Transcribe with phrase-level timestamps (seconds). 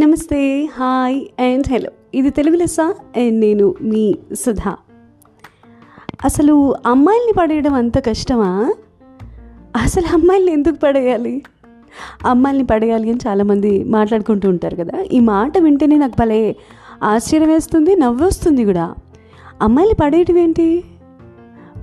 [0.00, 1.90] నమస్తే hi and hello.
[2.14, 4.76] ఇది తెలుగు లెస్స అండ్ నేను మీ సుధా.
[6.24, 8.74] అసలు అమ్మాయిల్ని పడేయడం అంత కష్టమా?
[9.76, 11.42] అసలు అమ్మాయిల్ని ఎందుకు పడేయాలి?
[12.24, 15.02] అమ్మాయిల్ని పడేయాలి అని చాలామంది మాట్లాడుకుంటూ ఉంటారు కదా.
[15.02, 16.56] ఈ మాట వింటేనే నాకు భలే
[17.02, 18.94] ఆశ్చర్యం వేస్తుంది నవ్వు వస్తుంది కూడా.
[19.62, 20.84] అమ్మాయిల్ని పడేయటం ఏంటి?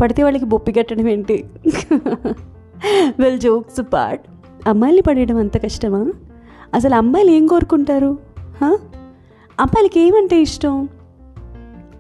[0.02, 1.46] పడితే వాళ్ళకి బొప్పి కట్టడం ఏంటి?
[3.20, 4.23] వెల్ జోక్స్ పార్ట్
[4.68, 6.01] అమ్మాయిల్ని పడేయడం అంత కష్టమా?
[6.74, 8.18] అసలు అమ్మాయిలు ఏం కోరుకుంటారు?
[8.64, 10.87] అమ్మాయిలకి ఏమంటే ఇష్టం?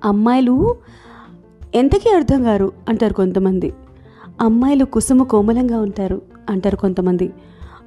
[0.05, 0.75] అమ్మాయిలు
[1.75, 3.73] ఎంతకీ అర్థం కారు అంటారు కొంతమంది.
[4.41, 7.33] అమ్మాయిలు కుసుమ కోమలంగా ఉంటారు అంటారు కొంతమంది.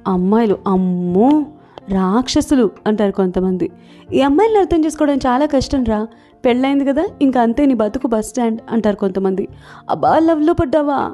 [0.07, 1.45] అమ్మాయిలు అమ్మో!
[1.89, 3.71] రాక్షసులు అంటారు కొంతమంది.
[4.13, 6.07] ఈ అమ్మాయిలను అర్థం చేసుకోవడం చాలా కష్టం రా.
[6.45, 9.47] పెళ్ళైంది కదా ఇంకా అంతే నీ బతుకు బస్ స్టాండ్ అంటారు కొంతమంది.
[9.89, 11.11] అబ్బా లవ్లో పడ్డావా?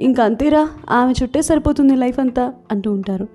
[0.00, 3.28] ఇంకా అంతేరా ఆమె చుట్టే సరిపోతుంది లైఫ్ అంతా అంటూ ఉంటారు.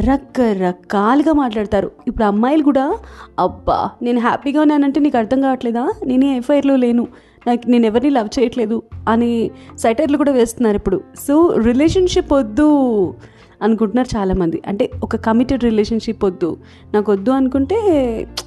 [0.00, 1.90] రకరకాలుగా మాట్లాడతారు.
[2.06, 2.94] ఇప్పుడు అమ్మాయిలు కూడా
[3.38, 5.92] అబ్బా నేను హ్యాపీగా ఉన్నానంటే నీకు అర్థం కావట్లేదా?
[6.06, 7.06] నేనే ఎఫ్ఐఆర్లో లేను.
[7.46, 11.00] నాకు నేను ఎవరిని లవ్ చేయట్లేదు అని సెటర్లు కూడా వేస్తున్నారు ఇప్పుడు.
[11.28, 13.14] సో రిలేషన్షిప్ వద్దు.
[13.62, 14.62] అనుకుంటున్నారు చాలామంది.
[14.66, 16.56] అంటే ఒక కమిటెడ్ రిలేషన్షిప్ వద్దు.
[16.94, 17.76] నాకు వద్దు అనుకుంటే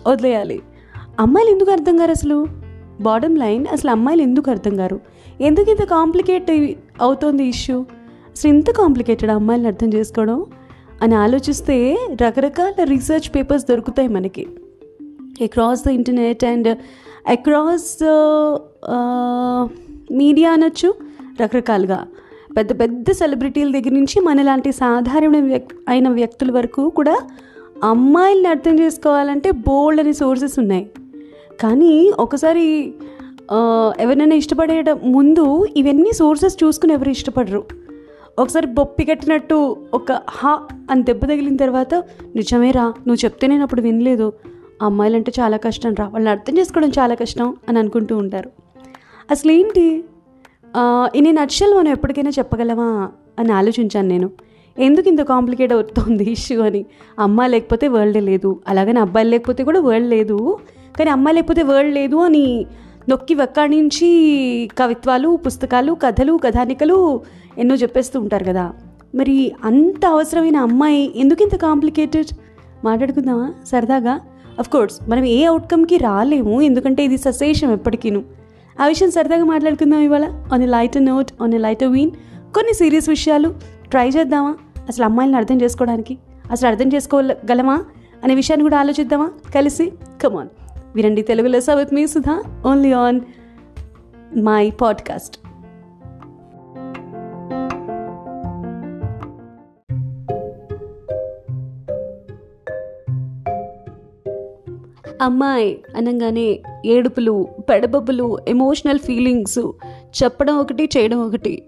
[0.08, 0.62] వదిలేయాలి.
[1.20, 2.48] అమ్మాయిలు ఎందుకు అర్థం కారు అసలు?
[3.02, 5.00] బాడమ్ లైన్ అసలు అమ్మాయిలు ఎందుకు అర్థం కారు?
[5.42, 6.52] ఎందుకు ఇంత కాంప్లికేట్
[7.02, 7.80] అవుతోంది ఇష్యూ
[8.28, 10.46] అసలు ఇంత కాంప్లికేటెడ్ అమ్మాయిలను అర్థం చేసుకోవడం?
[11.02, 14.48] అని ఆలోచిస్తే రకరకాల రీసెర్చ్ పేపర్స్ దొరుకుతాయి మనకి.
[15.44, 16.78] Across the internet and
[17.28, 17.98] across
[20.14, 20.94] media అనొచ్చు
[21.42, 22.08] రకరకాలుగా.
[22.58, 25.36] పెద్ద పెద్ద సెలబ్రిటీల దగ్గర నుంచి మనలాంటి సాధారణ
[25.90, 27.16] అయిన వ్యక్తుల వరకు కూడా
[27.84, 30.86] అమ్మాయిల్ని అర్థం చేసుకోవాలంటే బోల్డ్ అనే సోర్సెస్ ఉన్నాయి.
[31.62, 32.66] కానీ ఒకసారి
[34.00, 35.46] ఎవరినైనా ఇష్టపడేయడం ముందు
[35.78, 37.62] ఇవన్నీ సోర్సెస్ చూసుకుని ఎవరు ఇష్టపడరు.
[38.40, 39.58] ఒకసారి బొప్పి కట్టినట్టు
[39.94, 40.54] ఒక హా
[40.92, 41.94] అని దెబ్బ తగిలిన తర్వాత
[42.36, 44.28] నిజమేరా నువ్వు చెప్తే నేను అప్పుడు వినలేదు.
[44.82, 48.50] అమ్మాయిలంటే చాలా కష్టం రా వాళ్ళని అర్థం చేసుకోవడం చాలా కష్టం అని అనుకుంటూ ఉంటారు.
[49.32, 49.86] అసలు ఏంటి
[51.16, 53.10] ఇన్ని నచ్చలు మనం ఎప్పటికైనా చెప్పగలమా
[53.40, 54.30] అని ఆలోచించాను నేను.
[54.80, 56.86] ఎందుకు ఇంత కాంప్లికేట్ అవుతుంది ఇష్యూ అని?
[57.20, 58.62] అమ్మాయి లేకపోతే వరల్డే లేదు.
[58.68, 60.58] అలాగని అబ్బాయి లేకపోతే కూడా వరల్డ్ లేదు.
[61.00, 62.66] కానీ అమ్మాయి లేకపోతే వరల్డ్ లేదు అని
[63.10, 63.36] నొక్కి
[63.68, 67.22] నుంచి కవిత్వాలు పుస్తకాలు కథలు కథానికలు
[67.58, 68.74] ఎన్నో చెప్పేస్తూ ఉంటారు కదా.
[69.16, 72.38] మరి అంత అవసరమైన అమ్మాయి ఎందుకు ఇంత కాంప్లికేటెడ్
[72.86, 73.54] మాట్లాడుకుందామా?
[73.66, 74.20] సరదాగా?
[74.60, 76.62] అఫ్ కోర్స్ మనం ఏ అవుట్కమ్కి రాలేము.
[76.62, 78.24] ఎందుకంటే ఇది ససేషం ఎప్పటికీను.
[78.82, 80.26] ఆ విషయం సరదాగా మాట్లాడుకుందాం ఇవాళ.
[80.54, 82.12] On a lighter note on a lighter vein
[82.56, 83.56] కొన్ని సీరియస్ విషయాలు
[83.90, 84.56] ట్రై చేద్దామా?
[84.88, 86.18] అసలు అమ్మాయిలను అర్థం చేసుకోవడానికి
[86.52, 87.86] అసలు అర్థం చేసుకోగలమా?
[88.24, 89.32] అనే విషయాన్ని కూడా ఆలోచిద్దామా?
[89.56, 89.94] కలిసి
[90.24, 90.50] కమాన్
[90.96, 93.20] వినండి తెలుగులో లెస with me Sudha only on
[94.38, 95.38] my podcast
[105.22, 109.60] అమ్మాయి అనగానే ఏడుపులు పెడబబ్బులు ఎమోషనల్ ఫీలింగ్స్
[110.24, 111.64] చెప్పడం ఒకటి చేయడం ఒకటి.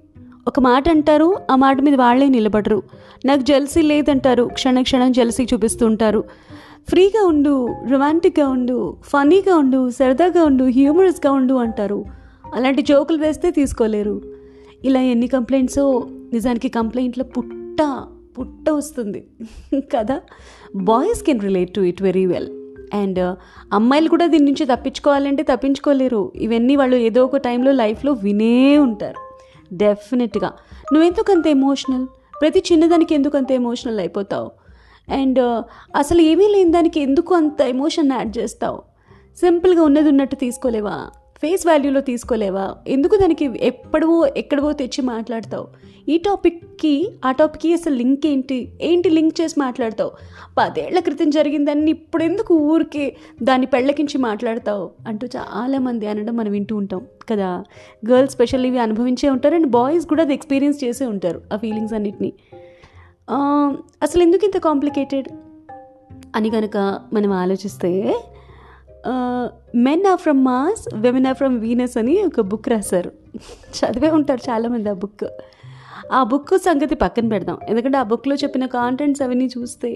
[0.47, 2.83] ఒక మాట అంటారు ఆ మాట మీద వాళ్ళే నిలబడరు.
[3.25, 6.23] నాకు జెల్సీ లేదంటారు క్షణ క్షణం జెల్సీ చూపిస్తూ ఉంటారు
[6.89, 12.05] ఫ్రీగా ఉండు రొమాంటిక్గా ఉండు ఫనీగా ఉండు సరదాగా ఉండు హ్యూమరస్గా ఉండు అంటారు.
[12.55, 14.21] అలాంటి జోకులు వేస్తే తీసుకోలేరు.
[14.85, 18.03] ఇలా ఎన్ని కంప్లైంట్సో నిజానికి కంప్లైంట్లో పుట్ట
[18.39, 19.27] పుట్ట వస్తుంది.
[19.75, 20.21] కదా?
[20.75, 22.62] Boys can relate to it very well
[22.93, 23.37] and
[23.73, 26.31] అమ్మాయిలు కూడా దీని నుంచి తప్పించుకోవాలంటే తప్పించుకోలేరు.
[26.35, 29.19] ఇవన్నీ వాళ్ళు ఏదో ఒక టైంలో లైఫ్లో వినే ఉంటారు.
[29.75, 30.53] డెఫినెట్గా
[30.93, 32.07] నువ్వెందుకు అంత ఎమోషనల్
[32.41, 34.51] ప్రతి చిన్నదానికి ఎందుకు అంత ఎమోషనల్ అయిపోతావు?
[35.13, 35.63] అండ్
[35.95, 38.81] అసలు ఏమీ లేని దానికి ఎందుకు అంత ఎమోషన్ యాడ్ చేస్తావు?
[39.37, 41.09] సింపుల్గా ఉన్నది ఉన్నట్టు తీసుకోలేవా?
[41.43, 42.75] ఫేస్ వాల్యూలో తీసుకోలేవా?
[42.87, 45.67] ఎందుకు దానికి ఎప్పుడవో ఎక్కడవో తెచ్చి మాట్లాడతావు?
[46.09, 48.71] ఈ టాపిక్కి ఆ టాపిక్కి అసలు లింక్ ఏంటి?
[48.81, 50.11] ఏంటి లింక్ చేసి మాట్లాడతావు?
[50.57, 54.91] పదేళ్ళ క్రితం జరిగిందని ఇప్పుడు ఎందుకు ఊరికే దాన్ని పెళ్ళకించి మాట్లాడతావు?
[55.07, 57.63] అంటూ చాలామంది అనడం మనం వింటూ ఉంటాం కదా?
[58.09, 62.33] గర్ల్స్ స్పెషల్ ఇవి అనుభవించే ఉంటారు అండ్ బాయ్స్ కూడా అది ఎక్స్పీరియన్స్ చేసే ఉంటారు ఆ ఫీలింగ్స్ అన్నిటినీ.
[64.03, 65.27] అసలు ఎందుకు ఇంత కాంప్లికేటెడ్?
[66.35, 66.77] అని కనుక
[67.13, 68.19] మనం ఆలోచిస్తే
[69.87, 73.11] men are from Mars women are from Venus అని ఒక బుక్ రాశారు.
[73.77, 75.25] చదివే ఉంటారు చాలామంది ఆ బుక్
[76.11, 77.57] ఆ బుక్ సంగతి పక్కన పెడదాం.
[77.69, 79.91] ఎందుకంటే ఆ బుక్లో చెప్పిన కాంటెంట్స్ అవన్నీ చూస్తే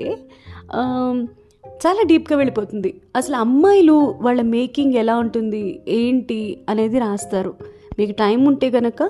[1.85, 2.91] చాలా డీప్గా వెళ్ళిపోతుంది.
[3.15, 5.63] అసలు అమ్మాయిలు వాళ్ళ మేకింగ్ ఎలా ఉంటుంది
[6.01, 6.39] ఏంటి
[6.69, 7.51] అనేది రాస్తారు.
[8.00, 9.03] మీకు టైం ఉంటే కనుక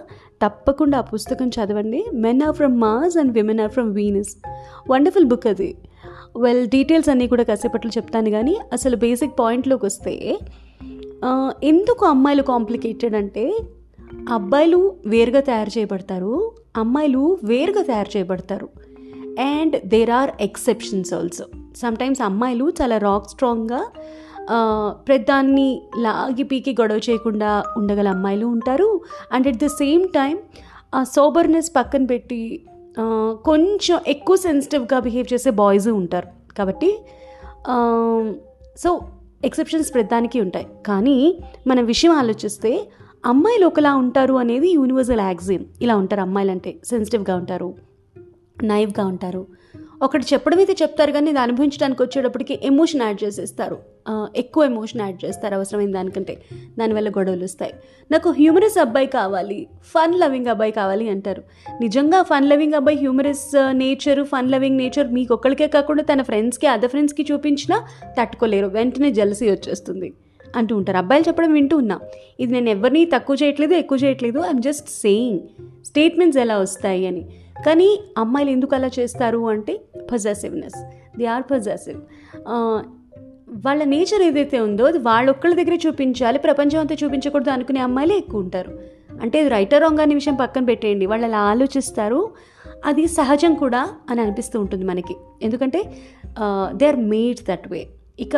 [0.43, 2.01] తప్పకుండా ఆ పుస్తకం చదవండి.
[2.25, 4.33] Men are from Mars and women are from Venus
[4.91, 5.71] wonderful book అది.
[6.37, 10.39] వెల్ డీటెయిల్స్ అన్నీ కూడా కాసేపట్లో చెప్తాను కానీ అసలు బేసిక్ పాయింట్లోకి వస్తే
[11.63, 13.57] ఎందుకు అమ్మాయిలు కాంప్లికేటెడ్ అంటే
[14.29, 18.69] అబ్బాయిలు వేరుగా తయారు చేయబడతారు అమ్మాయిలు వేరుగా తయారు చేయబడతారు.
[19.39, 21.45] And there are exceptions also
[21.77, 23.81] sometimes అమ్మాయిలు చాలా రాక్ స్ట్రాంగ్గా
[25.07, 28.99] ప్రతిదాన్ని లాగి పీకి గొడవ చేయకుండా ఉండగల అమ్మాయిలు ఉంటారు.
[29.31, 30.37] And at the same time
[30.95, 32.41] ఆ సోబర్నెస్ పక్కన పెట్టి
[33.45, 36.29] కొంచెం ఎక్కువ సెన్సిటివ్గా బిహేవ్ చేసే బాయ్స్ ఉంటారు.
[36.57, 36.89] కాబట్టి
[38.83, 38.89] సో
[39.45, 40.67] ఎక్సెప్షన్స్ ప్రతిదానికి ఉంటాయి.
[40.87, 41.17] కానీ
[41.67, 42.71] మన విషయం ఆలోచిస్తే
[43.25, 47.69] అమ్మాయిలు ఒకలా ఉంటారు అనేది యూనివర్సల్ యాక్సిమ్ ఇలా ఉంటారు అమ్మాయిలు అంటే సెన్సిటివ్గా ఉంటారు
[48.63, 49.45] నైవ్గా ఉంటారు.
[50.03, 53.77] ఒకటి చెప్పడం అయితే చెప్తారు కానీ ఇది అనుభవించడానికి వచ్చేటప్పటికి ఎమోషన్ యాడ్ చేసేస్తారు.
[54.35, 56.37] ఎక్కువ ఎమోషన్ యాడ్ చేస్తారు అవసరమైన దానికంటే.
[56.79, 57.73] దానివల్ల గొడవలు వస్తాయి.
[58.11, 61.43] నాకు హ్యూమరస్ అబ్బాయి కావాలి ఫన్ లవింగ్ అబ్బాయి కావాలి అంటారు.
[61.81, 66.89] నిజంగా ఫన్ లవింగ్ అబ్బాయి humorous nature fun loving nature మీకు ఒక్కడికే కాకుండా తన ఫ్రెండ్స్కి అదర్
[66.89, 67.83] ఫ్రెండ్స్కి చూపించినా
[68.21, 68.67] తట్టుకోలేరు.
[68.67, 70.13] వెంటనే జలసీ వచ్చేస్తుంది.
[70.55, 70.97] అంటూ ఉంటారు.
[70.97, 71.99] అబ్బాయిలు చెప్పడం వింటూ ఉన్నా.
[72.39, 74.39] ఇది నేను ఎవరిని తక్కువ చేయట్లేదు ఎక్కువ చేయట్లేదు.
[74.39, 75.39] ఐఎమ్ జస్ట్ సేయింగ్
[75.85, 77.25] స్టేట్మెంట్స్ ఎలా వస్తాయి అని.
[77.65, 79.81] కానీ అమ్మాయిలు ఎందుకు అలా చేస్తారు అంటే
[80.11, 80.79] పజాసివ్నెస్
[81.17, 82.01] దే ఆర్ పజాసివ్
[83.65, 88.71] వాళ్ళ నేచర్ ఏదైతే ఉందో అది వాళ్ళొక్కళ్ళ దగ్గరే చూపించాలి ప్రపంచం అంతా చూపించకూడదు అనుకునే అమ్మాయిలే ఎక్కువ ఉంటారు.
[89.21, 91.05] అంటే ఇది రైటర్ రాంగ్ అనే విషయం పక్కన పెట్టేయండి.
[91.05, 92.29] వాళ్ళు అలా ఆలోచిస్తారు.
[92.85, 95.15] అది సహజం కూడా అని అనిపిస్తూ ఉంటుంది మనకి.
[95.41, 95.79] ఎందుకంటే
[96.73, 97.87] they are made that way
[98.19, 98.35] ఇక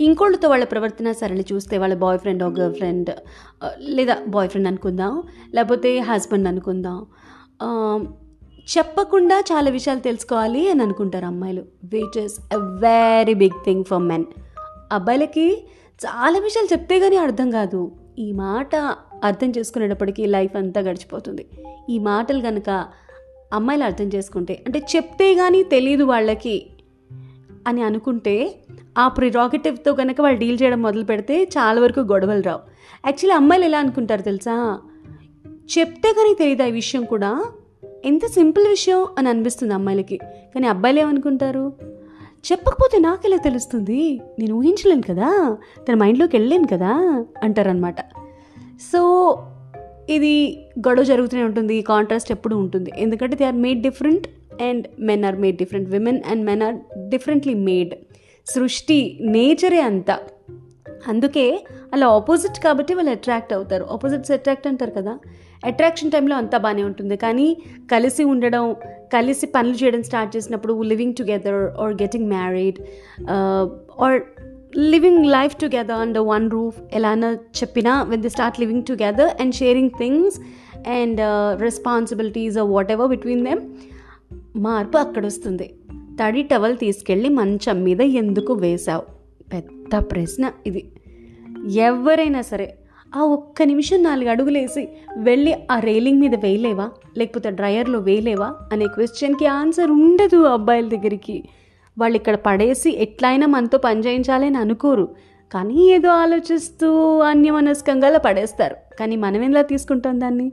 [0.00, 3.10] ఇంకోళ్ళతో వాళ్ళ ప్రవర్తన సరళి చూస్తే వాళ్ళ బాయ్ ఫ్రెండ్ ఒక గర్ల్ ఫ్రెండ్
[3.96, 5.22] లేదా బాయ్ ఫ్రెండ్ అనుకుందాం
[5.54, 6.98] లేకపోతే హస్బెండ్ అనుకుందాం.
[8.76, 11.62] చెప్పకుండా చాలా విషయాలు తెలుసుకోవాలి అని అనుకుంటారు అమ్మాయిలు.
[11.84, 14.24] Which is a very big thing for men
[14.92, 15.46] అబ్బాయిలకి
[16.00, 17.80] చాలా విషయాలు చెప్తే కానీ అర్థం కాదు.
[18.18, 18.74] ఈ మాట
[19.24, 21.44] అర్థం చేసుకునేటప్పటికీ లైఫ్ అంతా గడిచిపోతుంది.
[21.90, 22.70] ఈ మాటలు కనుక
[23.52, 26.54] అమ్మాయిలు అర్థం చేసుకుంటే అంటే చెప్తే కానీ తెలియదు వాళ్ళకి
[27.66, 28.54] అని అనుకుంటే
[28.98, 32.60] ఆ ప్రిరాగేటివ్తో కనుక వాళ్ళు డీల్ చేయడం మొదలు పెడితే చాలా వరకు గొడవలు రావు.
[33.06, 34.80] యాక్చువల్లీ అమ్మాయిలు ఎలా అనుకుంటారు తెలుసా?
[35.78, 37.44] చెప్తే కానీ తెలియదు ఈ విషయం కూడా.
[38.04, 40.16] ఎంత సింపుల్ విషయం అని అనిపిస్తుంది అమ్మాయిలకి.
[40.54, 41.72] కానీ అబ్బాయిలు ఏమనుకుంటారు?
[42.52, 44.20] చెప్పకపోతే నాకెలా తెలుస్తుంది?
[44.38, 45.56] నేను ఊహించలేను కదా?
[45.88, 47.24] తన మైండ్లోకి వెళ్ళలేను కదా?
[47.42, 48.00] అంటారనమాట
[48.92, 49.38] సో
[50.08, 52.90] ఇది గొడవ జరుగుతూనే ఉంటుంది కాంట్రాస్ట్ ఎప్పుడు ఉంటుంది.
[52.96, 54.28] ఎందుకంటే they are made different
[54.62, 56.74] and men are made different women and men are
[57.08, 57.94] differently made
[58.46, 60.18] సృష్టి నేచరే అంతా.
[61.08, 63.84] అందుకే అలా ఆపోజిట్ కాబట్టి వాళ్ళు అట్రాక్ట్ అవుతారు.
[63.84, 65.18] ఆపోజిట్స్ అట్రాక్ట్ అంటారు కదా?
[65.64, 67.16] అట్రాక్షన్ టైంలో అంతా బాగానే ఉంటుంది.
[67.16, 67.56] కానీ
[67.92, 68.76] కలిసి ఉండడం
[69.12, 72.76] కలిసి పనులు చేయడం స్టార్ట్ చేసినప్పుడు living together or getting married
[74.00, 74.22] or
[74.78, 79.90] living life together under one roof ఎలానో చెప్పినా when the start living together and sharing
[79.90, 80.40] things
[80.88, 81.20] and
[81.62, 82.58] responsibilities
[82.92, 83.60] whatever between them
[84.56, 89.02] మార్పు అక్కడ వస్తుంది తడి టవల్ తీసుకెళ్ళి మంచం మీద ఎందుకు వేశావు?
[89.52, 90.92] పెద్ద ప్రశ్న ఇది.
[91.72, 92.74] ఎవరైనా సరే
[93.16, 94.88] ఆ ఒక్క నిమిషం నాలుగు అడుగులేసి
[95.18, 96.90] వెళ్ళి ఆ రైలింగ్ మీద వేయలేవా?
[97.18, 98.54] లేకపోతే డ్రయర్లో వేయలేవా?
[98.72, 101.44] అనే క్వశ్చన్కి ఆన్సర్ ఉండదు అబ్బాయిల దగ్గరికి.
[101.98, 105.08] వాళ్ళు ఇక్కడ పడేసి ఎట్లయినా మనతో పని చేయించాలని అనుకోరు.
[105.52, 108.76] కానీ ఏదో ఆలోచిస్తూ అన్యమనస్కంగా అలా పడేస్తారు.
[109.00, 110.52] కానీ మనం ఎలా తీసుకుంటాం దాన్ని?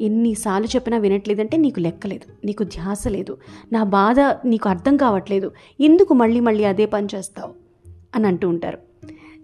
[0.00, 3.38] ఎన్నిసార్లు చెప్పినా వినట్లేదంటే నీకు లెక్కలేదు నీకు ధ్యాస లేదు
[3.72, 5.50] నా బాధ నీకు అర్థం కావట్లేదు
[5.80, 7.54] ఎందుకు మళ్ళీ మళ్ళీ అదే పని చేస్తావు?
[8.14, 8.78] అని అంటూ ఉంటారు.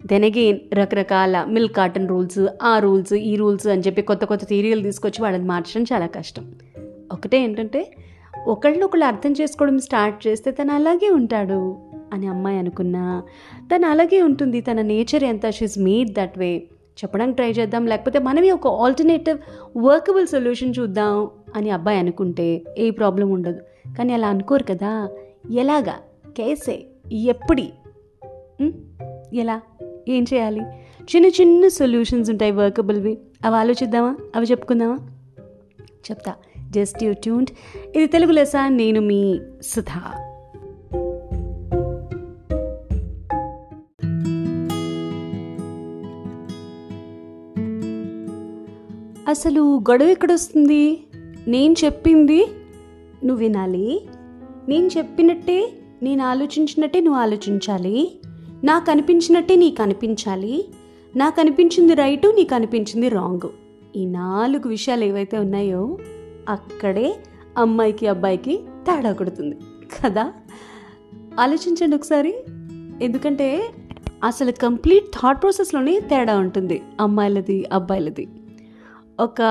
[0.05, 4.81] దెన్ అగైన్ రకరకాల మిల్క్ కాటన్ రూల్స్ ఆ రూల్స్ ఈ రూల్స్ అని చెప్పి కొత్త కొత్త థీరీలు
[4.81, 6.55] తీసుకొచ్చి వాళ్ళని మార్చడం చాలా కష్టం.
[7.11, 7.91] ఒకటే ఏంటంటే
[8.47, 11.77] ఒకళ్ళనొకళ్ళు అర్థం చేసుకోవడం స్టార్ట్ చేస్తే తను అలాగే ఉంటాడు
[12.13, 13.23] అని అమ్మాయి అనుకున్నా
[13.75, 16.63] తను అలాగే ఉంటుంది తన నేచర్ ఎంత షీజ్ మేడ్ దట్ వే
[16.97, 17.85] చెప్పడానికి ట్రై చేద్దాం.
[17.85, 19.37] లేకపోతే మనమే ఒక ఆల్టర్నేటివ్
[19.77, 23.59] వర్కబుల్ సొల్యూషన్ చూద్దాం అని అబ్బాయి అనుకుంటే ఏ ప్రాబ్లం ఉండదు.
[23.97, 25.09] కానీ అలా అనుకోరు కదా.
[25.51, 25.93] ఎలాగా?
[26.37, 26.85] కేసే?
[27.11, 27.73] ఎప్పుడి?
[29.33, 29.61] ఎలా?
[30.07, 30.61] ఏం చేయాలి?
[31.15, 34.17] చిన్న చిన్న సొల్యూషన్స్ ఉంటాయి వర్కబుల్వి అవి ఆలోచిద్దామా?
[34.35, 34.97] అవి చెప్పుకుందామా?
[36.11, 36.33] చెప్తా.
[36.69, 37.51] జస్ట్ యూ ట్యూన్డ్
[37.95, 40.26] ఇది తెలుగు లెసా నేను మీ సుధా.
[49.27, 51.03] అసలు గొడవ ఎక్కడొస్తుంది?
[51.47, 52.47] నేను చెప్పింది
[53.25, 54.07] నువ్వు వినాలి.
[54.69, 58.19] నేను చెప్పినట్టే నేను ఆలోచించినట్టే నువ్వు ఆలోచించాలి.
[58.63, 60.65] నాకు అనిపించినట్టే నీకు అనిపించాలి.
[61.15, 63.49] నాకు అనిపించింది రైటు నీకు అనిపించింది రాంగ్.
[63.95, 65.97] ఈ నాలుగు విషయాలు ఏవైతే ఉన్నాయో
[66.49, 67.15] అక్కడే
[67.57, 69.55] అమ్మాయికి అబ్బాయికి తేడా కొడుతుంది.
[70.01, 70.33] కదా?
[71.39, 72.33] ఆలోచించండి ఒకసారి.
[73.01, 73.63] ఎందుకంటే
[74.23, 76.81] అసలు కంప్లీట్ థాట్ ప్రాసెస్లోనే తేడా ఉంటుంది.
[77.01, 78.27] అమ్మాయిలది అబ్బాయిలది.
[79.19, 79.41] ఒక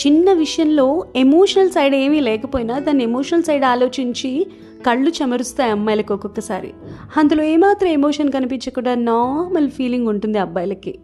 [0.00, 4.46] చిన్న విషయంలో ఎమోషనల్ సైడ్ ఏమీ లేకపోయినా దాన్ని ఎమోషనల్ సైడ్ ఆలోచించి
[4.86, 6.70] కళ్ళు చెమరుస్తాయి అమ్మాయిలకు ఒక్కొక్కసారి.
[7.16, 10.98] అందులో ఏమాత్రం ఎమోషన్ కనిపించకుండా నార్మల్ ఫీలింగ్ ఉంటుంది అబ్బాయిలకి.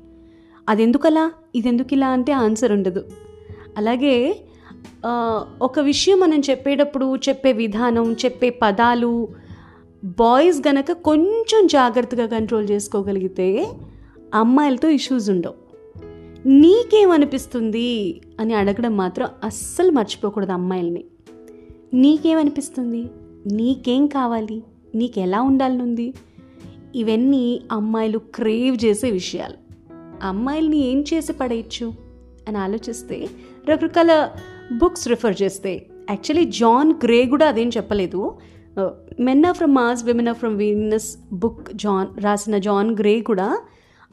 [0.68, 3.04] అది ఎందుకలా ఇది ఎందుకు ఇలా అంటే ఆన్సర్ ఉండదు.
[3.78, 4.16] అలాగే
[5.62, 9.28] ఒక విషయం మనం చెప్పేటప్పుడు చెప్పే విధానం చెప్పే పదాలు
[10.04, 13.48] బాయ్స్ గనక కొంచెం జాగ్రత్తగా కంట్రోల్ చేసుకోగలిగితే
[14.34, 15.61] అమ్మాయిలతో ఇష్యూస్ ఉండవు.
[16.46, 21.04] నీకేమనిపిస్తుంది అని అడగడం మాత్రం అస్సలు మర్చిపోకూడదు అమ్మాయిల్ని.
[21.94, 23.06] నీకేమనిపిస్తుంది?
[23.46, 24.62] నీకేం కావాలి?
[24.94, 26.14] నీకు ఎలా ఉండాలనుంది?
[26.94, 29.54] ఇవన్నీ అమ్మాయిలు క్రేవ్ చేసే విషయాలు.
[30.22, 31.94] అమ్మాయిల్ని ఏం చేసి పడేయచ్చు
[32.48, 33.28] అని ఆలోచిస్తే
[33.68, 34.30] రకరకాల
[34.72, 35.86] బుక్స్ రిఫర్ చేస్తే.
[36.10, 38.38] యాక్చువల్లీ జాన్ గ్రే కూడా అదేం చెప్పలేదు.
[39.20, 43.60] Men are from Mars women are from Venus book John రాసిన జాన్ గ్రే కూడా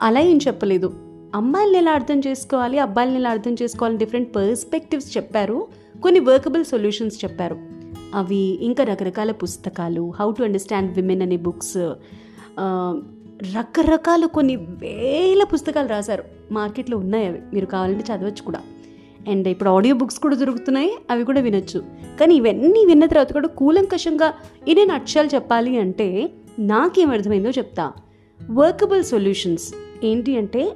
[0.01, 1.08] అలా ఏం చెప్పలేదు.
[1.35, 5.67] అమ్మాయిని ఎలా అర్థం చేసుకోవాలి అబ్బాయిని ఎలా అర్థం చేసుకోవాలి డిఫరెంట్ పర్స్పెక్టివ్స్ చెప్పారు.
[6.03, 7.57] కొన్ని వర్కబుల్ సొల్యూషన్స్ చెప్పారు.
[8.15, 11.77] అవి ఇంకా రకరకాల పుస్తకాలు హౌ టు అండర్స్టాండ్ విమెన్ అనే బుక్స్
[13.57, 16.23] రకరకాల కొన్ని వేల పుస్తకాలు రాశారు.
[16.51, 17.41] మార్కెట్లో ఉన్నాయి అవి.
[17.53, 18.61] మీరు కావాలంటే చదవచ్చు కూడా.
[19.29, 20.91] అండ్ ఇప్పుడు ఆడియో బుక్స్ కూడా దొరుకుతున్నాయి.
[21.09, 21.83] అవి కూడా వినొచ్చు.
[22.19, 24.33] కానీ ఇవన్నీ విన్న తర్వాత కూడా కూలంకషంగా
[24.67, 27.91] ఇదే నక్షాలు చెప్పాలి అంటే నాకేం అర్థమైందో చెప్తా.
[28.51, 30.71] వర్కబుల్ సొల్యూషన్స్ ఏంటి అంటే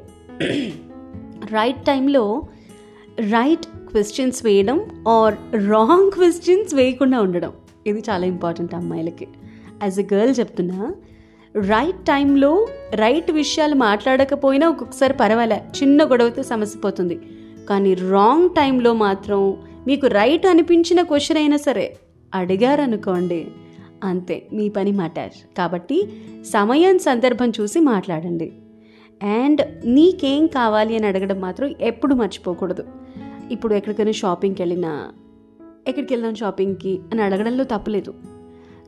[1.51, 2.43] రైట్ టైంలో
[3.19, 5.35] రైట్ క్వశ్చన్స్ వేయడం ఆర్
[5.69, 7.51] రాంగ్ క్వశ్చన్స్ వేయకుండా ఉండడం.
[7.87, 9.27] ఇది చాలా ఇంపార్టెంట్ అమ్మాయిలకి.
[9.83, 10.93] యాజ్ ఎ గర్ల్ చెప్తున్నా
[11.57, 17.19] రైట్ టైంలో రైట్ విషయాలు మాట్లాడకపోయినా ఒక్కొక్కసారి పర్వాలే చిన్న గొడవతో సమస్య పోతుంది.
[17.69, 21.97] కానీ రాంగ్ టైంలో మాత్రం మీకు రైట్ అనిపించిన క్వశ్చన్ అయినా సరే
[22.35, 23.47] అడిగారనుకోండి
[24.03, 26.07] అంతే మీ పని మాటారు కాబట్టి
[26.43, 28.51] సమయం సందర్భం చూసి మాట్లాడండి.
[29.23, 32.85] అండ్ నీకేం కావాలి అని అడగడం మాత్రం ఎప్పుడు మర్చిపోకూడదు.
[33.51, 35.11] ఇప్పుడు ఎక్కడికైనా షాపింగ్కి వెళ్ళినా
[35.87, 38.13] ఎక్కడికి వెళ్దాం షాపింగ్కి అని అడగడంలో తప్పలేదు.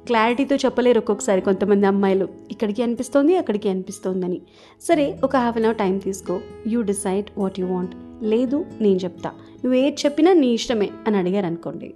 [0.06, 2.28] క్లారిటీతో చెప్పలేరు ఒక్కొక్కసారి కొంతమంది అమ్మాయిలు.
[2.52, 4.42] ఇక్కడికి అనిపిస్తోంది అక్కడికి అనిపిస్తోందని.
[4.82, 6.40] సరే ఒక హాఫ్ అన్ అవర్ టైం తీసుకో.
[6.68, 9.30] You decide what you want లేదు నేను చెప్తా.
[9.30, 11.94] నువ్వు ఏది చెప్పినా నీ ఇష్టమే అని అడిగారు అనుకోండి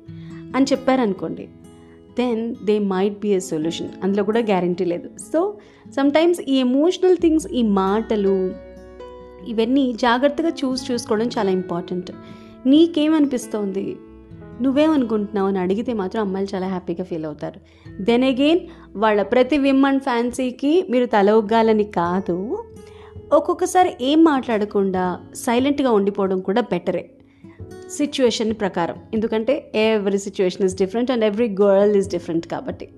[0.55, 1.49] అని చెప్పారనుకోండి.
[2.19, 5.09] Then they might be a solution అందులో కూడా గ్యారంటీ లేదు.
[5.33, 5.57] సో
[5.97, 8.53] సమ్టైమ్స్ ఈ ఎమోషనల్ థింగ్స్ ఈ మాటలు
[9.47, 12.11] ఇవన్నీ జాగ్రత్తగా చూసి చూసుకోవడం చాలా ఇంపార్టెంట్
[12.65, 13.97] నీకేమనిపిస్తోంది?
[14.61, 15.47] నువ్వేమనుకుంటున్నావు?
[15.47, 17.59] అని అడిగితే మాత్రం అమ్మాయిలు చాలా హ్యాపీగా ఫీల్ అవుతారు.
[18.01, 18.59] దెన్ అగైన్
[18.95, 22.63] వాళ్ళ ప్రతి విమ్మన్ ఫ్యాన్సీకి మీరు తల ఒగ్గాలని కాదు.
[23.33, 27.11] ఒక్కొక్కసారి ఏం మాట్లాడకుండా సైలెంట్గా ఉండిపోవడం కూడా బెటరే
[27.89, 28.95] సిచ్యువేషన్ ప్రకారం.
[29.13, 32.89] ఎందుకంటే every situation is different and every girl is different కాబట్టి.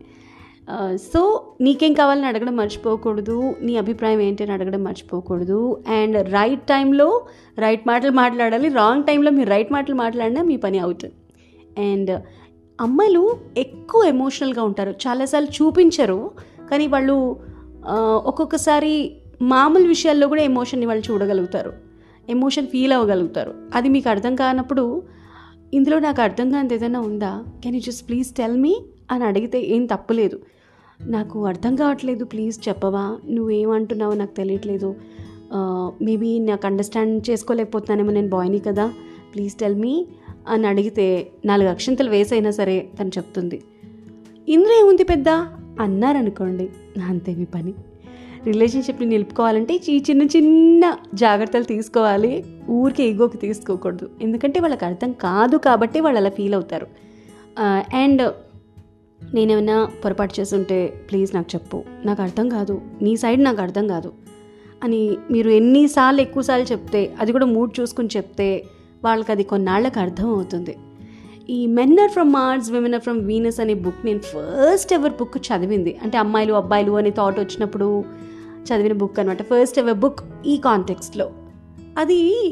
[0.61, 3.55] Uh, సో నీకేం కావాలని అడగడం మర్చిపోకూడదు.
[3.61, 5.83] నీ అభిప్రాయం ఏంటి అని అడగడం మర్చిపోకూడదు.
[5.87, 7.25] అండ్ రైట్ టైంలో
[7.59, 8.69] రైట్ మాటలు మాట్లాడాలి.
[8.69, 11.13] రాంగ్ టైంలో మీరు రైట్ మాటలు మాట్లాడినా మీ పని అవుతుంది.
[11.91, 12.21] అండ్
[12.81, 14.93] అమ్మాయిలు ఎక్కువ ఎమోషనల్గా ఉంటారు.
[15.07, 16.31] చాలాసార్లు చూపించరు.
[16.71, 17.39] కానీ వాళ్ళు
[17.81, 21.90] uh, ఒక్కొక్కసారి మామూలు విషయాల్లో కూడా ఎమోషన్ని వాళ్ళు చూడగలుగుతారు.
[22.31, 23.53] ఎమోషన్ ఫీల్ అవ్వగలుగుతారు.
[23.75, 24.85] అది మీకు అర్థం కానప్పుడు
[25.73, 27.31] ఇందులో నాకు అర్థం కానిది ఏదైనా ఉందా?
[27.63, 28.73] Can you just please tell me
[29.11, 30.37] అని అడిగితే ఏం తప్పులేదు
[31.01, 33.05] నాకు అర్థం కావట్లేదు ప్లీజ్ చెప్పవా?
[33.29, 34.89] నువ్వేమంటున్నావో నాకు తెలియట్లేదు.
[36.01, 38.85] మేబీ నాకు అండర్స్టాండ్ చేసుకోలేకపోతున్నానేమో నేను బాయ్ని కదా.
[39.33, 39.93] ప్లీజ్ టెల్ మీ
[40.47, 41.05] అని అడిగితే
[41.45, 43.59] నాలుగు అక్షంతలు వేసైనా సరే తను చెప్తుంది.
[44.47, 45.29] ఇందులో ఏముంది పెద్ద?
[45.79, 46.67] అన్నారనుకోండి
[47.05, 47.73] అంతే మీ పని.
[48.45, 52.43] రిలేషన్షిప్ని నిలుపుకోవాలంటే ఈ చిన్న చిన్న జాగ్రత్తలు తీసుకోవాలి.
[52.69, 54.09] ఊరికే ఈగోకి తీసుకోకూడదు.
[54.21, 56.87] ఎందుకంటే వాళ్ళకి అర్థం కాదు కాబట్టి వాళ్ళు అలా ఫీల్ అవుతారు.
[57.93, 58.33] అండ్
[59.33, 61.83] నేనేమైనా పొరపాటు చేస్తుంటే ప్లీజ్ నాకు చెప్పు.
[62.05, 62.81] నాకు అర్థం కాదు.
[63.01, 64.13] నీ సైడ్ నాకు అర్థం కాదు.
[64.83, 68.65] అని మీరు ఎన్నిసార్లు ఎక్కువసార్లు చెప్తే అది కూడా మూడ్ చూసుకుని చెప్తే
[69.03, 70.75] వాళ్ళకి అది కొన్నాళ్ళకి అర్థం అవుతుంది.
[71.49, 75.37] ఈ men are from Mars women are from Venus అనే బుక్ నేను ఫస్ట్ ఎవర్ బుక్
[75.37, 75.99] చదివింది.
[76.03, 78.03] అంటే అమ్మాయిలు అబ్బాయిలు అనే థాట్ వచ్చినప్పుడు
[78.67, 81.31] చదివిన బుక్ అనమాట ఫస్ట్ ఎవర్ బుక్ ఈ కాంటెక్స్ట్లో
[81.97, 82.47] అది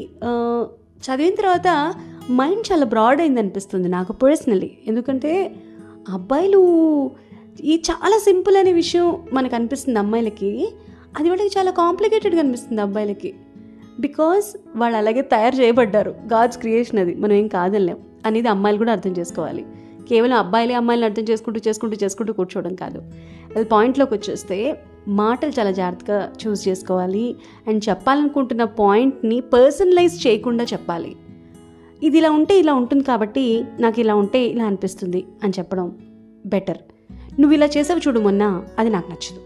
[1.06, 1.94] చదివిన తర్వాత
[2.30, 5.54] మైండ్ చాలా బ్రాడ్ అయింది అనిపిస్తుంది నాకు పర్సనలీ ఎందుకంటే
[6.08, 6.60] అబ్బాయిలు
[7.60, 10.68] ఈ చాలా సింపుల్ అనే విషయం మనకు అనిపిస్తుంది అమ్మాయిలకి.
[11.18, 13.34] అది వాళ్ళకి చాలా కాంప్లికేటెడ్గా అనిపిస్తుంది అబ్బాయిలకి.
[14.00, 16.10] బికాస్ వాళ్ళు అలాగే తయారు చేయబడ్డారు.
[16.10, 17.14] గాడ్స్ క్రియేషన్ అది.
[17.14, 19.66] మనం ఏం కాదనలేం అనేది అమ్మాయిలు కూడా అర్థం చేసుకోవాలి.
[20.08, 23.02] కేవలం అబ్బాయిలే అమ్మాయిలను అర్థం చేసుకుంటూ చేసుకుంటూ చేసుకుంటూ కూర్చోవడం కాదు.
[23.56, 27.36] అది పాయింట్లోకి వచ్చేస్తే మాటలు చాలా జాగ్రత్తగా చూస్ చేసుకోవాలి.
[27.68, 31.16] అండ్ చెప్పాలనుకుంటున్న పాయింట్ని పర్సనలైజ్ చేయకుండా చెప్పాలి.
[32.02, 35.98] ఇది ఇలా ఉంటే ఇలా ఉంటుంది కాబట్టి నాకు ఇలా ఉంటే ఇలా అనిపిస్తుంది అని చెప్పడం
[36.46, 36.78] బెటర్
[37.40, 39.40] నువ్వు ఇలా చేసావు చూడు మొన్న అది నాకు నచ్చదు.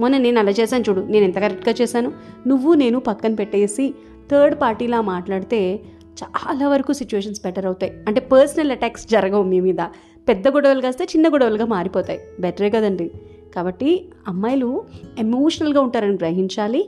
[0.00, 2.12] మొన్న నేను అలా చేశాను చూడు నేను ఎంత కరెక్ట్గా చేశాను?
[2.46, 3.94] నువ్వు నేను పక్కన పెట్టేసి
[4.30, 5.80] థర్డ్ పార్టీలా మాట్లాడితే
[6.22, 7.92] చాలా వరకు సిచ్యువేషన్స్ బెటర్ అవుతాయి.
[8.08, 9.78] అంటే పర్సనల్ అటాక్స్ జరగవు మీ మీద.
[10.28, 12.20] పెద్ద గొడవలు కాస్తే చిన్న గొడవలుగా మారిపోతాయి.
[12.40, 13.10] బెటరే కదండి?
[13.58, 13.90] కాబట్టి
[14.28, 14.70] అమ్మాయిలు
[15.18, 16.82] ఎమోషనల్గా ఉంటారని గ్రహించాలి.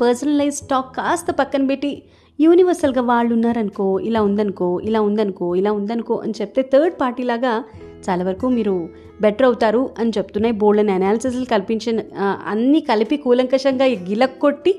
[0.00, 1.92] పర్సనలైజ్ టాక్ కాస్త పక్కన పెట్టి
[2.40, 7.64] యూనివర్సల్గా వాళ్ళు ఉన్నారనుకో ఇలా ఉందనుకో ఇలా ఉందనుకో ఇలా ఉందనుకో అని చెప్తే థర్డ్ పార్టీ లాగా
[8.06, 8.88] చాలా వరకు మీరు
[9.20, 10.54] బెటర్ అవుతారు అని చెప్తున్నాయి.
[10.54, 12.00] బోల్డ్ అనాలిసిస్లు కల్పించిన
[12.46, 14.72] అన్నీ కలిపి కూలంకషంగా గిలక్కొట్టి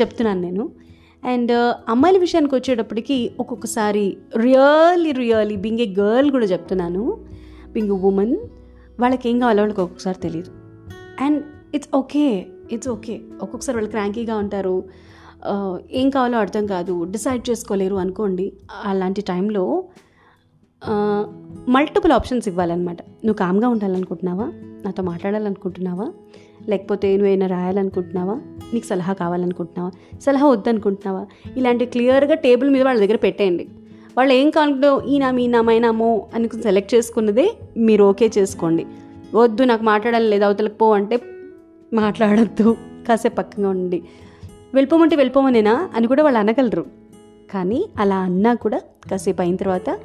[0.00, 0.64] చెప్తున్నాను నేను.
[1.24, 1.52] అండ్
[1.88, 4.04] అమ్మాయిల విషయానికి వచ్చేటప్పటికి ఒక్కొక్కసారి
[4.36, 7.04] really really being a girl కూడా చెప్తున్నాను.
[7.72, 8.36] Being women.
[9.00, 10.50] వాళ్ళకి ఏం కావాలో వాళ్ళకి ఒక్కొక్కసారి తెలియదు
[11.20, 11.42] and
[11.74, 14.76] it's okay it's okay ఒక్కొక్కసారి వాళ్ళు క్రాంకీగా ఉంటారు.
[15.90, 16.94] ఏం కావాలో అర్థం కాదు.
[17.04, 18.52] డిసైడ్ చేసుకోలేరు అనుకోండి.
[18.84, 19.84] అలాంటి టైంలో
[21.68, 23.00] మల్టిపుల్ ఆప్షన్స్ ఇవ్వాలన్నమాట.
[23.02, 24.46] నువ్వు కామ్గా ఉండాలనుకుంటున్నావా?
[24.84, 26.06] నాతో మాట్లాడాలనుకుంటున్నావా?
[26.68, 28.34] లేకపోతే నువ్వు ఏమైనా రాయాలనుకుంటున్నావా?
[28.74, 30.18] నీకు సలహా కావాలనుకుంటున్నావా?
[30.18, 31.26] సలహా వద్దనుకుంటున్నావా?
[31.56, 33.66] ఇలాంటి క్లియర్గా టేబుల్ మీద వాళ్ళ దగ్గర పెట్టేయండి.
[34.16, 37.46] వాళ్ళు ఏం కావాలంటే ఈనా మీనా మైనామో అని సెలెక్ట్ చేసుకున్నదే
[37.76, 38.86] మీరు ఓకే చేసుకోండి.
[39.34, 41.16] వద్దు నాకు మాట్లాడాలి లేదా అవతలకు పో అంటే
[41.94, 42.76] మాట్లాడద్దు.
[43.08, 44.02] కాసేపు పక్కగా ఉండి
[44.74, 46.84] వెళ్ళిపోమంటే వెళ్ళిపోమనేనా అని కూడా వాళ్ళు అనగలరు.
[47.50, 48.78] కానీ అలా అన్నా కూడా
[49.10, 49.98] కాసేపు అయిన తర్వాత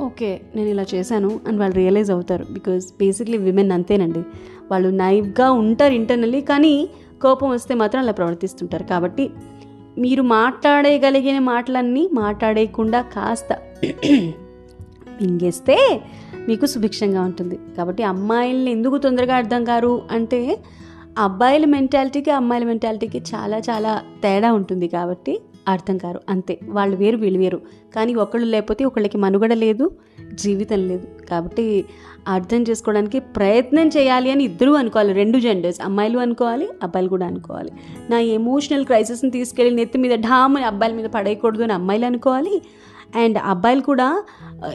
[0.00, 2.44] ఓకే నేను ఇలా చేశాను అని వాళ్ళు రియలైజ్ అవుతారు.
[2.52, 4.22] బికాజ్ బేసిక్లీ విమెన్ అంతేనండి.
[4.70, 6.88] వాళ్ళు నైవ్గా ఉంటారు ఇంటర్నల్లీ కానీ
[7.22, 8.84] కోపం వస్తే మాత్రం అలా ప్రవర్తిస్తుంటారు.
[8.84, 9.30] కాబట్టి
[9.98, 13.48] మీరు మాట్లాడగలిగిన మాటలన్నీ మాట్లాడేయకుండా కాస్త
[15.22, 16.00] మింగేస్తే
[16.48, 17.58] మీకు సుభిక్షంగా ఉంటుంది.
[17.76, 20.58] కాబట్టి అమ్మాయిల్ని ఎందుకు తొందరగా అర్థం కారు అంటే
[21.18, 26.20] అబ్బాయిల మెంటాలిటీకి అమ్మాయిల మెంటాలిటీకి చాలా చాలా తేడా ఉంటుంది కాబట్టి అర్థం కారు.
[26.28, 26.58] అంతే.
[26.68, 27.60] వాళ్ళు వేరు వీళ్ళు వేరు.
[27.94, 29.90] కానీ ఒకళ్ళు లేకపోతే ఒకళ్ళకి మనుగడ లేదు
[30.34, 31.08] జీవితం లేదు.
[31.30, 31.84] కాబట్టి
[32.28, 35.12] అర్థం చేసుకోవడానికి ప్రయత్నం చేయాలి అని ఇద్దరూ అనుకోవాలి.
[35.12, 37.72] రెండు జెండర్స్ అమ్మాయిలు అనుకోవాలి అబ్బాయిలు కూడా అనుకోవాలి.
[38.10, 42.62] నా ఎమోషనల్ క్రైసిస్ని తీసుకెళ్ళి నెత్తి మీద ఢామ్ అబ్బాయిల మీద పడేయకూడదు అని అమ్మాయిలు అనుకోవాలి.
[43.16, 44.22] అండ్ అబ్బాయిలు కూడా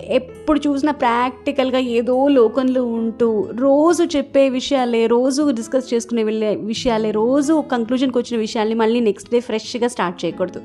[0.10, 7.64] ఎప్పుడు చూసినా ప్రాక్టికల్గా ఏదో లోకంలో ఉంటూ రోజు చెప్పే విషయాలే రోజు డిస్కస్ చేసుకునే వెళ్ళే విషయాలే రోజు
[7.72, 10.62] కంక్లూజన్కి వచ్చిన విషయాల్ని మళ్ళీ నెక్స్ట్ డే ఫ్రెష్గా స్టార్ట్ చేయకూడదు.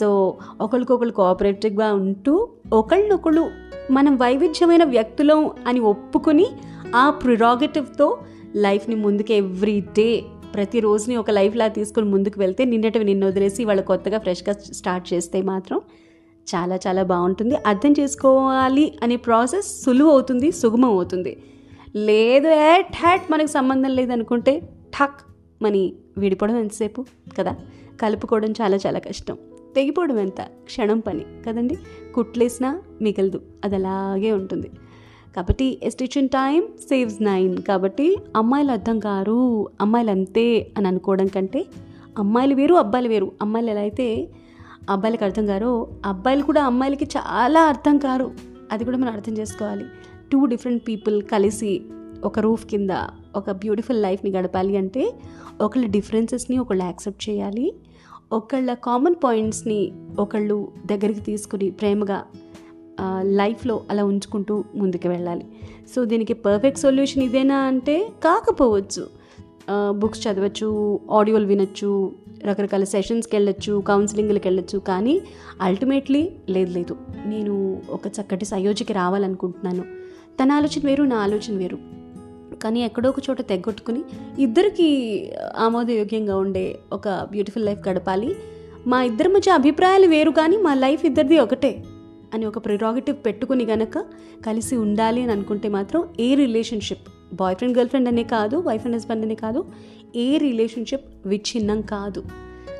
[0.00, 3.50] సో ఒకరికొకరు కోఆపరేటివ్గా ఉంటూ ఒకళ్ళొకళ్ళు
[3.90, 6.46] మనం వైవిధ్యమైన వ్యక్తులం అని ఒప్పుకొని
[6.96, 8.18] ఆ ప్రిరాగటివ్తో
[8.56, 10.22] లైఫ్ని ముందుకు ఎవ్రీ డే
[10.54, 15.42] ప్రతి రోజుని ఒక లైఫ్లా తీసుకుని ముందుకు వెళ్తే నిన్నటివి నిన్ను వదిలేసి వాళ్ళు కొత్తగా ఫ్రెష్గా స్టార్ట్ చేస్తే
[15.42, 15.80] మాత్రం
[16.54, 17.54] చాలా చాలా బాగుంటుంది.
[17.54, 21.42] అర్థం చేసుకోవాలి అనే ప్రాసెస్ సులువు అవుతుంది సుగమం అవుతుంది.
[21.96, 24.60] లేదు ఎట్ హ్యాట్ మనకు సంబంధం లేదనుకుంటే
[25.00, 25.20] ఠక్
[25.62, 27.04] మని విడిపోవడం ఎంతసేపు?
[27.38, 27.56] కదా?
[28.02, 29.38] కలుపుకోవడం చాలా చాలా కష్టం.
[29.76, 30.40] తెగిపోవడం ఎంత?
[30.40, 31.24] క్షణం పని.
[31.46, 31.78] కదండి?
[32.14, 33.40] కుట్లేసినా మిగలదు.
[33.64, 34.70] అది అలాగే ఉంటుంది.
[35.36, 37.58] కాబట్టి ఎస్టిషన్ టైం సేవ్స్ నైన్.
[37.58, 41.64] కాబట్టి అమ్మాయిలు అర్థం కారు అమ్మాయిలు అంతే అని అనుకోవడం కంటే
[42.18, 43.32] అమ్మాయిలు వేరు అబ్బాయిలు వేరు.
[43.42, 44.28] అమ్మాయిలు ఎలా అయితే
[44.90, 48.30] అబ్బాయిలకు అర్థం కారో అబ్బాయిలు కూడా అమ్మాయిలకి చాలా అర్థం కారు.
[48.72, 49.84] అది కూడా మనం అర్థం చేసుకోవాలి.
[50.32, 51.82] టూ డిఫరెంట్ పీపుల్ కలిసి
[52.24, 52.90] ఒక రూఫ్ కింద
[53.36, 55.12] ఒక బ్యూటిఫుల్ లైఫ్ని గడపాలి అంటే
[55.60, 57.74] ఒకళ్ళ డిఫరెన్సెస్ని ఒకళ్ళు యాక్సెప్ట్ చేయాలి.
[58.32, 62.24] ఒకళ్ళ కామన్ పాయింట్స్ని ఒకళ్ళు దగ్గరికి తీసుకుని ప్రేమగా
[63.20, 65.46] లైఫ్లో అలా ఉంచుకుంటూ ముందుకు వెళ్ళాలి.
[65.94, 69.06] సో దీనికి పర్ఫెక్ట్ సొల్యూషన్ ఇదేనా అంటే కాకపోవచ్చు.
[69.90, 72.12] బుక్స్ చదవచ్చు ఆడియోలు వినొచ్చు
[72.44, 75.20] రకరకాల సెషన్స్కి వెళ్ళొచ్చు కౌన్సిలింగ్కి వెళ్ళొచ్చు కానీ
[75.60, 76.96] అల్టిమేట్లీ లేదు లేదు.
[77.26, 79.82] నేను ఒక చక్కటి సయోజికి రావాలనుకుంటున్నాను.
[80.42, 81.78] తన ఆలోచన వేరు నా ఆలోచన వేరు.
[82.62, 84.02] కానీ ఎక్కడో ఒక చోట తెగొట్టుకుని
[84.38, 84.88] ఇద్దరికి
[85.58, 88.36] ఆమోదయోగ్యంగా ఉండే ఒక బ్యూటిఫుల్ లైఫ్ గడపాలి.
[88.86, 91.84] మా ఇద్దరి మధ్య అభిప్రాయాలు వేరు కానీ మా లైఫ్ ఇద్దరిది ఒకటే
[92.34, 93.98] అని ఒక ప్రిరాగటివ్ పెట్టుకుని గనక
[94.46, 98.96] కలిసి ఉండాలి అని అనుకుంటే మాత్రం ఏ relationship boy friend girl friend అనే కాదు వైఫ్ అండ్
[98.96, 99.64] హస్బెండ్ అనే కాదు
[100.16, 102.22] ఏ రిలేషన్షిప్ విచ్ఛిన్నం కాదు.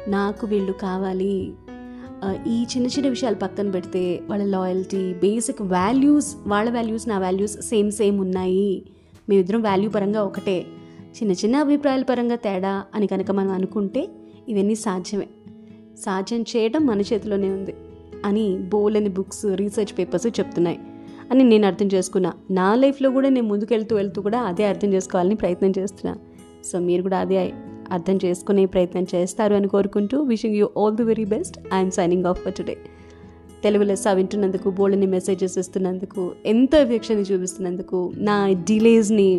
[0.09, 1.53] నాకు వీళ్ళు కావాలి.
[2.49, 7.91] ఈ చిన్న చిన్న విషయాలు పక్కన పెడితే వాళ్ళ లాయల్టీ బేసిక్ వాల్యూస్ వాళ్ళ వాల్యూస్ నా వాల్యూస్ సేమ్
[7.93, 8.83] సేమ్ ఉన్నాయి.
[9.29, 10.59] మేమిద్దరం వాల్యూ పరంగా ఒకటే.
[11.17, 14.09] చిన్న చిన్న అభిప్రాయాల పరంగా తేడా అని కనుక మనం అనుకుంటే
[14.49, 15.27] ఇవన్నీ సాధ్యమే.
[15.99, 17.75] సాధ్యం చేయడం మన చేతిలోనే ఉంది
[18.25, 20.79] అని బోలని బుక్స్ రీసెర్చ్ పేపర్స్ చెప్తున్నాయి.
[21.31, 22.33] అని నేను అర్థం చేసుకున్నా.
[22.51, 26.19] నా లైఫ్లో కూడా నేను ముందుకు వెళ్తూ వెళ్తూ కూడా అదే అర్థం చేసుకోవాలని ప్రయత్నం చేస్తున్నా.
[26.65, 27.53] సో మీరు కూడా అదే
[27.91, 32.43] అర్థం చేసుకునే ప్రయత్నం చేస్తారు అని కోరుకుంటూ wishing you all the very best I'm signing off
[32.43, 32.77] for today
[33.67, 37.99] తెలుగులో సవింటున్నందుకు బోల్డ్ని మెసేజెస్ ఇస్తున్నందుకు ఎంతో వీక్షణ చూపిస్తున్నందుకు
[38.29, 38.37] నా
[38.69, 39.31] డిలేస్ని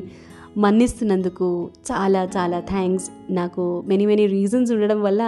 [0.57, 1.47] మన్నిస్తున్నందుకు
[1.89, 5.23] చాలా చాలా థ్యాంక్స్ నాకు మెనీ మెనీ రీజన్స్ ఉండడం వల్ల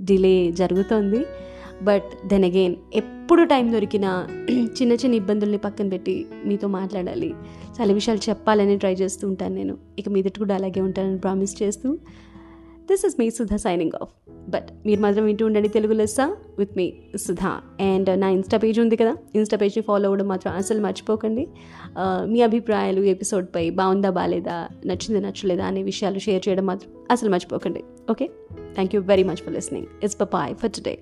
[0.00, 1.20] డిలే జరుగుతోంది.
[1.82, 4.10] బట్ దెన్ అగైన్ ఎప్పుడు టైం దొరికినా
[4.78, 7.30] చిన్న చిన్న ఇబ్బందుల్ని పక్కన పెట్టి మీతో మాట్లాడాలి.
[7.76, 9.76] చాలా విషయాలు చెప్పాలని ట్రై చేస్తూ ఉంటాను నేను.
[9.98, 11.90] ఇక మీదటి కూడా అలాగే ఉంటానని ప్రామిస్ చేస్తూ
[12.84, 14.10] this is me Sudha signing off
[14.48, 16.20] but మీరు మాత్రం వింటూ ఉండండి తెలుగు లెస్స
[16.58, 19.16] విత్ మీ సుధా అండ్ నా ఇన్స్టా పేజ్ ఉంది కదా.
[19.34, 21.48] ఇన్స్టా పేజ్ని ఫాలో అవ్వడం మాత్రం అసలు మర్చిపోకండి.
[21.90, 27.84] Uh, మీ అభిప్రాయాలు ఎపిసోడ్పై బాగుందా బాగాలేదా నచ్చిందా నచ్చలేదా అనే విషయాలు షేర్ చేయడం మాత్రం అసలు మర్చిపోకండి.
[28.10, 28.30] Okay
[28.74, 30.98] thank you very much for listening it's bye for today